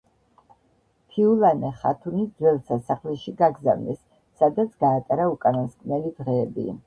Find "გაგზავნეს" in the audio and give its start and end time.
3.43-4.01